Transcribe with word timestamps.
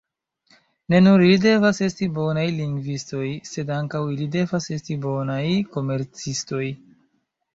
Ne 0.93 0.99
nur 1.07 1.23
ili 1.25 1.35
devas 1.43 1.81
esti 1.87 2.07
bonaj 2.15 2.45
lingvistoj, 2.61 3.27
sed 3.51 3.69
ankaŭ 3.77 4.01
ili 4.15 4.27
devas 4.37 4.69
esti 4.77 4.97
bonaj 5.05 5.39
komercistoj. 5.77 6.65